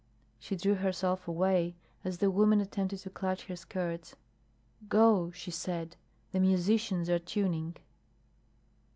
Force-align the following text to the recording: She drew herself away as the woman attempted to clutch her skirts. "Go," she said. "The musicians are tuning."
She 0.39 0.55
drew 0.55 0.73
herself 0.73 1.27
away 1.27 1.75
as 2.03 2.17
the 2.17 2.31
woman 2.31 2.59
attempted 2.59 2.97
to 3.01 3.11
clutch 3.11 3.45
her 3.45 3.55
skirts. 3.55 4.15
"Go," 4.89 5.29
she 5.29 5.51
said. 5.51 5.95
"The 6.31 6.39
musicians 6.39 7.07
are 7.07 7.19
tuning." 7.19 7.77